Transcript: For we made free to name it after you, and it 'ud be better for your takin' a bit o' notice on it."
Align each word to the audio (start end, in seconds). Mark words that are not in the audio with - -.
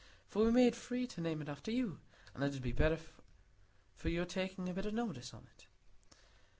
For 0.25 0.43
we 0.43 0.49
made 0.51 0.75
free 0.75 1.05
to 1.05 1.21
name 1.21 1.43
it 1.43 1.47
after 1.47 1.69
you, 1.69 1.99
and 2.33 2.43
it 2.43 2.55
'ud 2.55 2.61
be 2.63 2.71
better 2.71 2.97
for 3.93 4.09
your 4.09 4.25
takin' 4.25 4.67
a 4.67 4.73
bit 4.73 4.87
o' 4.87 4.89
notice 4.89 5.31
on 5.31 5.45
it." 5.55 5.67